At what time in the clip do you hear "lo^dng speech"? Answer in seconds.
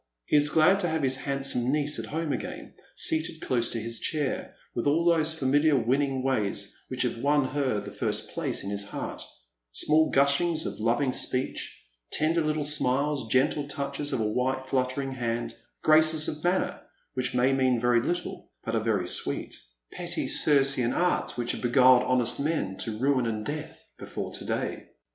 10.79-11.83